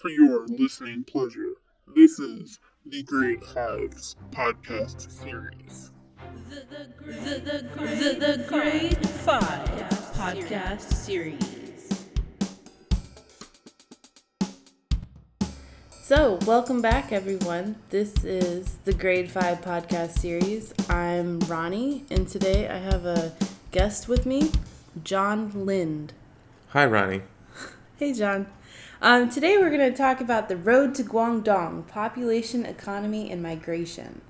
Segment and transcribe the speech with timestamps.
[0.00, 1.52] for your listening pleasure.
[1.94, 5.90] This is the Great Hives podcast series.
[6.48, 9.40] The, the, the, the, the, the Grade 5
[10.14, 12.06] podcast series.
[16.02, 17.76] So, welcome back, everyone.
[17.90, 20.72] This is the Grade 5 podcast series.
[20.88, 23.34] I'm Ronnie, and today I have a
[23.70, 24.50] guest with me,
[25.04, 26.14] John Lind.
[26.68, 27.20] Hi, Ronnie.
[27.98, 28.46] Hey, John.
[29.02, 34.20] Um, today we're going to talk about the road to Guangdong population, economy, and migration.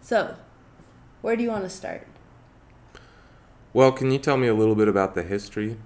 [0.00, 0.36] So,
[1.20, 2.06] where do you want to start?
[3.74, 5.76] Well, can you tell me a little bit about the history?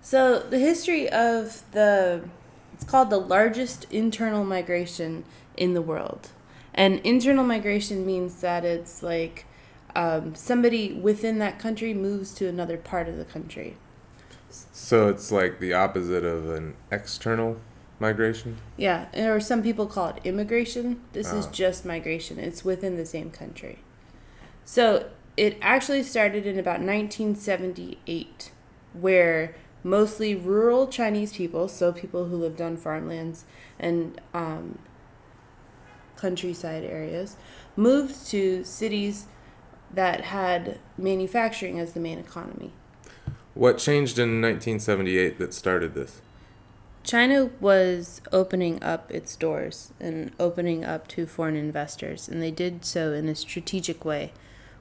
[0.00, 2.28] So, the history of the
[2.74, 5.22] it's called the largest internal migration
[5.56, 6.30] in the world.
[6.74, 9.46] And internal migration means that it's like
[9.94, 13.76] um, somebody within that country moves to another part of the country.
[14.72, 17.58] So it's like the opposite of an external
[17.98, 18.58] migration?
[18.76, 21.00] Yeah, or some people call it immigration.
[21.12, 21.50] This is Oh.
[21.52, 23.78] just migration, it's within the same country.
[24.64, 28.50] So it actually started in about 1978,
[28.92, 33.44] where mostly rural Chinese people, so people who lived on farmlands
[33.78, 34.78] and um,
[36.16, 37.36] countryside areas,
[37.76, 39.26] moved to cities
[39.92, 42.72] that had manufacturing as the main economy.
[43.54, 46.20] What changed in 1978 that started this?
[47.04, 52.84] China was opening up its doors and opening up to foreign investors, and they did
[52.84, 54.32] so in a strategic way.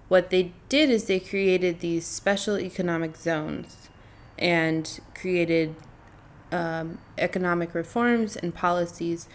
[0.08, 3.89] What they did is they created these special economic zones
[4.38, 5.75] and created
[6.52, 9.28] um, economic reforms and policies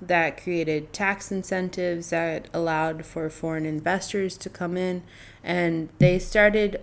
[0.00, 5.02] that created tax incentives that allowed for foreign investors to come in,
[5.44, 6.80] and they started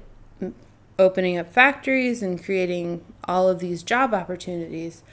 [1.00, 5.04] opening up factories and creating all of these job opportunities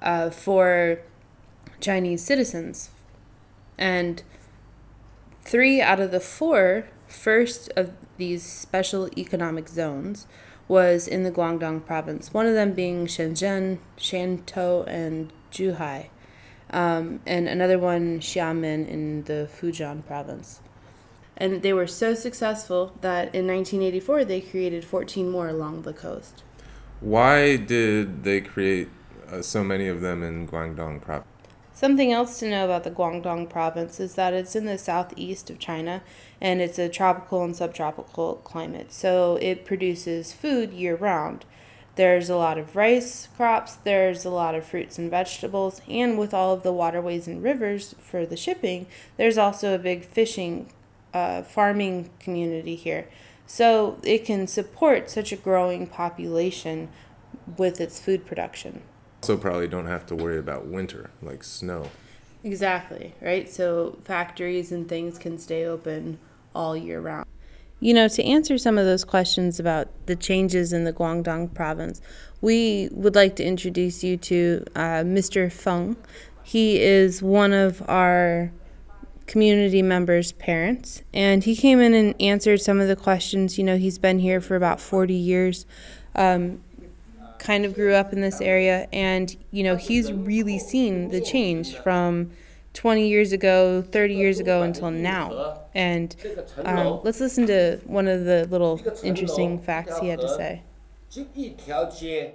[0.00, 1.00] uh, for
[1.80, 2.90] Chinese citizens.
[3.78, 4.22] And
[5.42, 10.26] three out of the four first of these special economic zones
[10.68, 16.08] was in the Guangdong province, one of them being Shenzhen, Shantou, and Zhuhai,
[16.70, 20.60] um, and another one, Xiamen, in the Fujian province.
[21.42, 26.44] And they were so successful that in 1984 they created 14 more along the coast.
[27.00, 28.88] Why did they create
[29.28, 31.26] uh, so many of them in Guangdong province?
[31.74, 35.58] Something else to know about the Guangdong province is that it's in the southeast of
[35.58, 36.04] China
[36.40, 38.92] and it's a tropical and subtropical climate.
[38.92, 41.44] So it produces food year round.
[41.96, 46.32] There's a lot of rice crops, there's a lot of fruits and vegetables, and with
[46.32, 48.86] all of the waterways and rivers for the shipping,
[49.16, 50.72] there's also a big fishing,
[51.12, 53.08] uh, farming community here.
[53.46, 56.88] So it can support such a growing population
[57.56, 58.82] with its food production.
[59.22, 61.90] Also, probably don't have to worry about winter, like snow.
[62.44, 63.48] Exactly, right?
[63.48, 66.18] So factories and things can stay open
[66.54, 67.26] all year round.
[67.78, 72.00] You know, to answer some of those questions about the changes in the Guangdong province,
[72.40, 75.50] we would like to introduce you to uh, Mr.
[75.50, 75.96] Feng.
[76.44, 78.52] He is one of our
[79.25, 83.57] community members' parents, and he came in and answered some of the questions.
[83.57, 85.65] You know, he's been here for about 40 years.
[86.15, 86.61] Um,
[87.37, 91.77] kind of grew up in this area and you know he's really seen the change
[91.77, 92.31] from
[92.73, 96.15] 20 years ago 30 years ago until now and
[96.65, 100.63] um, let's listen to one of the little interesting facts he had to say
[101.07, 102.33] 就一条街，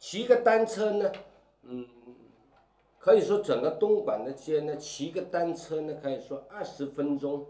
[0.00, 1.12] 骑个单车呢，
[1.62, 1.86] 嗯，
[3.04, 7.46] 可以说整个东莞的街呢，骑个单车呢，可以说二十分钟。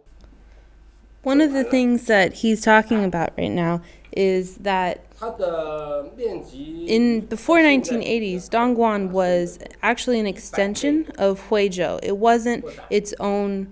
[1.22, 3.82] one of the things that he's talking about right now
[4.16, 12.64] is that 它的面积 in before 1980s dongguan was actually an extension of huizhou it wasn't
[12.88, 13.66] its own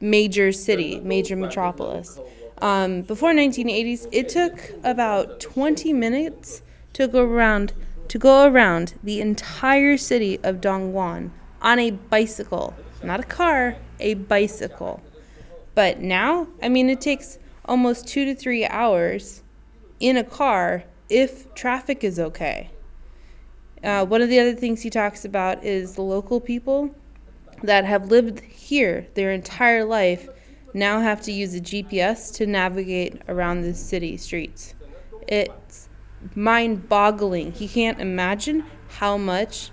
[0.00, 2.20] major city major metropolis
[2.60, 4.52] um, before 1980s it took
[4.84, 6.62] about 20 minutes
[6.92, 7.72] to go around
[8.07, 11.29] to go around the entire city of dongguan
[11.61, 12.73] on a bicycle
[13.03, 15.01] not a car a bicycle
[15.75, 19.43] but now i mean it takes almost two to three hours
[19.99, 22.69] in a car if traffic is okay.
[23.83, 26.93] Uh, one of the other things he talks about is the local people
[27.63, 30.27] that have lived here their entire life
[30.73, 34.73] now have to use a GPS to navigate around the city streets.
[35.27, 35.86] It's
[36.35, 37.51] mind boggling.
[37.53, 38.65] He can't imagine
[38.99, 39.71] how much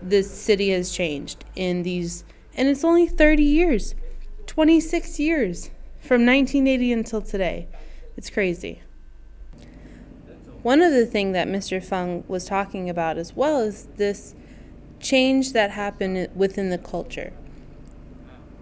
[0.00, 2.24] this city has changed in these,
[2.54, 3.94] and it's only 30 years,
[4.46, 5.70] 26 years
[6.00, 7.68] from 1980 until today.
[8.16, 8.82] It's crazy.
[10.62, 11.82] One other thing that Mr.
[11.82, 14.34] Fung was talking about as well is this
[15.00, 17.32] change that happened within the culture.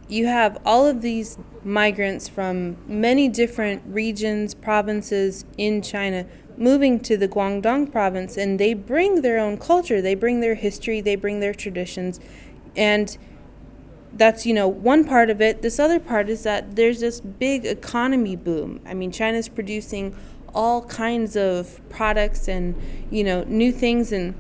[0.09, 6.27] You have all of these migrants from many different regions, provinces in China
[6.61, 11.01] moving to the Guangdong province, and they bring their own culture, they bring their history,
[11.01, 12.21] they bring their traditions,
[12.77, 13.19] and
[14.13, 15.63] that's you know one part of it.
[15.63, 18.81] This other part is that there's this big economy boom.
[18.87, 20.17] I mean china's producing
[20.53, 22.75] all kinds of products and
[23.11, 24.13] you know new things.
[24.13, 24.35] And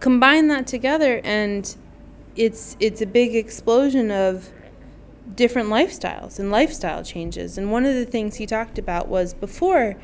[0.00, 1.76] combine that together and
[2.36, 4.50] it's it's a big explosion of
[5.34, 7.56] different lifestyles and lifestyle changes.
[7.56, 9.96] And one of the things he talked about was before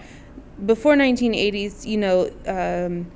[0.65, 3.11] before 1980s you know um,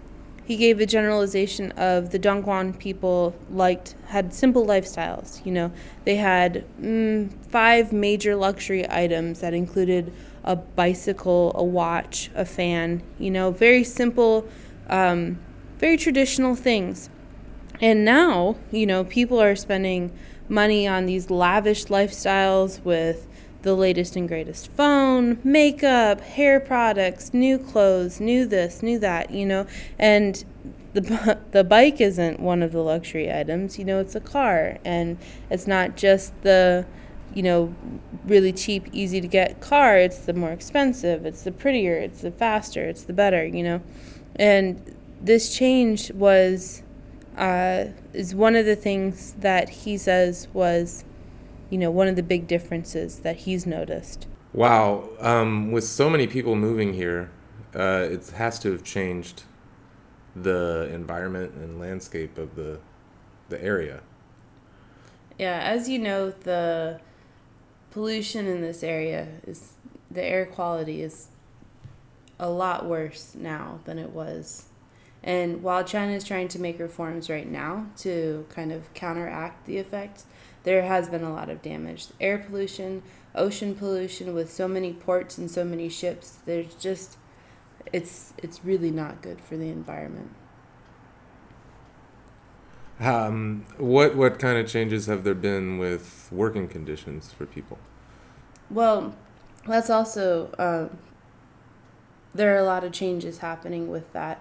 [0.44, 5.44] he gave a generalization of the Dongguan people liked had simple lifestyles.
[5.44, 5.73] You know,
[6.05, 10.12] they had mm, five major luxury items that included
[10.44, 13.02] a bicycle, a watch, a fan.
[13.19, 14.46] You know, very simple,
[14.91, 15.38] um,
[15.79, 17.08] very traditional things.
[17.81, 20.12] And now, you know, people are spending
[20.49, 23.26] money on these lavish lifestyles with
[23.64, 29.44] the latest and greatest phone, makeup, hair products, new clothes, new this, new that, you
[29.44, 29.66] know.
[29.99, 30.44] And
[30.93, 35.19] the the bike isn't one of the luxury items, you know, it's a car and
[35.50, 36.87] it's not just the
[37.32, 37.75] you know,
[38.25, 42.31] really cheap, easy to get car, it's the more expensive, it's the prettier, it's the
[42.31, 43.82] faster, it's the better, you know.
[44.37, 46.82] And this change was
[47.37, 51.05] uh, is one of the things that he says was
[51.70, 54.26] you know, one of the big differences that he's noticed.
[54.52, 55.08] Wow.
[55.19, 57.31] Um, with so many people moving here,
[57.75, 59.43] uh, it has to have changed
[60.37, 62.81] the environment and landscape of the
[63.49, 64.00] the area.
[65.38, 67.00] Yeah, as you know, the
[67.90, 69.72] pollution in this area is
[70.10, 71.28] the air quality is
[72.38, 74.67] a lot worse now than it was.
[75.22, 79.78] And while China is trying to make reforms right now to kind of counteract the
[79.78, 80.26] effects,
[80.64, 82.08] there has been a lot of damage.
[82.20, 83.02] Air pollution,
[83.34, 87.16] ocean pollution with so many ports and so many ships, there's just
[87.93, 90.31] it's it's really not good for the environment.
[92.99, 97.78] Um, what what kind of changes have there been with working conditions for people?
[98.70, 99.14] Well,
[99.67, 100.99] that's also um,
[102.34, 104.40] there are a lot of changes happening with that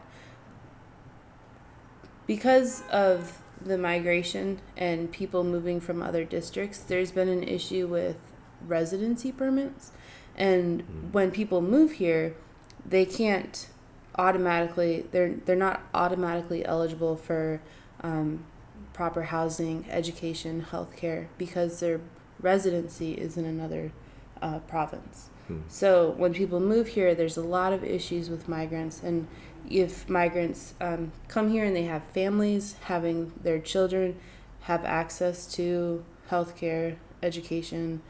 [2.26, 8.18] because of the migration and people moving from other districts, there's been an issue with
[8.65, 9.92] residency permits.
[10.36, 11.12] And mm.
[11.12, 12.36] when people move here,
[12.86, 13.68] they can't
[14.15, 17.62] automatically they're they're not automatically eligible for
[18.01, 18.45] um,
[18.94, 22.00] proper housing, education, healthcare because their
[22.39, 23.92] residency is in another
[24.44, 25.30] uh, province.
[25.48, 25.62] Hmm.
[25.68, 29.28] So when people move here, there's a lot of issues with migrants, and
[29.69, 34.19] if migrants um, come here and they have families, having their children
[34.62, 38.01] have access to healthcare, education,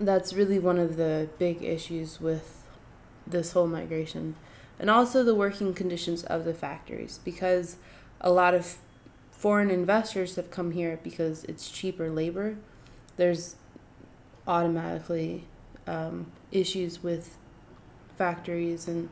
[0.00, 2.64] that's really one of the big issues with
[3.26, 4.36] this whole migration.
[4.78, 7.76] And also the working conditions of the factories, because
[8.20, 8.76] a lot of
[9.30, 12.56] foreign investors have come here because it's cheaper labor.
[13.16, 13.56] There's
[14.46, 15.44] automatically
[15.86, 17.36] um, issues with
[18.16, 19.08] factories and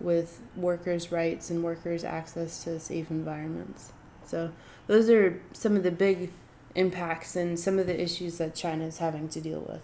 [0.00, 3.92] with workers' rights and workers' access to safe environments.
[4.24, 4.52] So
[4.86, 6.30] those are some of the big
[6.74, 9.82] impacts and some of the issues that China is having to deal with.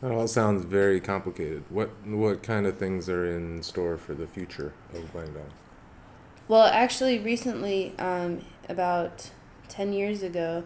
[0.00, 1.64] That all sounds very complicated.
[1.70, 5.50] What what kind of things are in store for the future of Guangdong?
[6.48, 9.30] Well, actually, recently, um, about
[9.68, 10.64] ten years ago,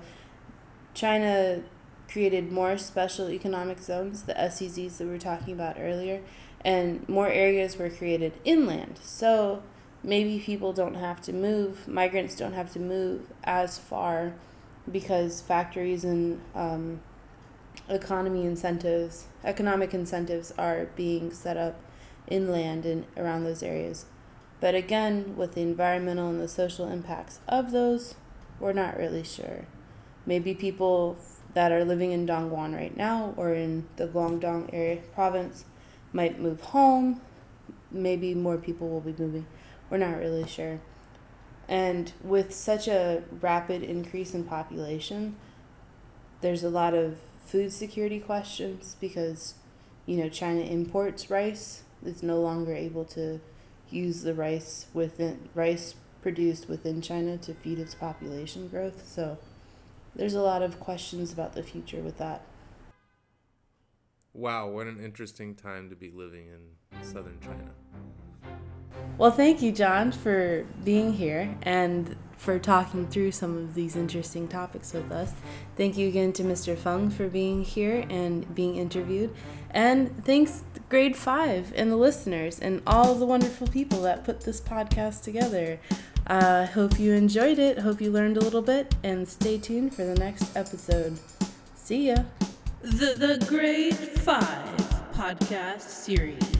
[0.94, 1.62] China
[2.10, 6.20] created more special economic zones, the SEZs that we were talking about earlier,
[6.64, 8.98] and more areas were created inland.
[9.02, 9.62] So
[10.02, 14.34] maybe people don't have to move, migrants don't have to move as far
[14.90, 17.00] because factories and um,
[17.88, 21.80] economy incentives, economic incentives are being set up
[22.26, 24.06] inland and around those areas.
[24.60, 28.14] But again, with the environmental and the social impacts of those,
[28.58, 29.64] we're not really sure.
[30.26, 31.16] Maybe people
[31.54, 35.64] that are living in Dongguan right now or in the Guangdong area province
[36.12, 37.20] might move home.
[37.90, 39.46] Maybe more people will be moving.
[39.88, 40.80] We're not really sure.
[41.68, 45.36] And with such a rapid increase in population,
[46.40, 49.54] there's a lot of food security questions because,
[50.06, 51.82] you know, China imports rice.
[52.04, 53.40] It's no longer able to
[53.88, 59.06] use the rice within rice produced within China to feed its population growth.
[59.08, 59.38] So
[60.14, 62.42] there's a lot of questions about the future with that.
[64.32, 67.72] Wow, what an interesting time to be living in southern China.
[69.18, 74.48] Well, thank you, John, for being here and for talking through some of these interesting
[74.48, 75.32] topics with us.
[75.76, 76.76] Thank you again to Mr.
[76.76, 79.34] Fung for being here and being interviewed.
[79.72, 84.60] And thanks, grade five, and the listeners, and all the wonderful people that put this
[84.60, 85.78] podcast together.
[86.26, 87.78] I uh, hope you enjoyed it.
[87.78, 88.94] Hope you learned a little bit.
[89.02, 91.18] And stay tuned for the next episode.
[91.74, 92.16] See ya.
[92.82, 94.44] The, the Grade 5
[95.12, 96.59] podcast series.